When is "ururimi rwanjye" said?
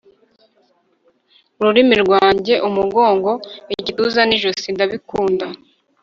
1.59-2.53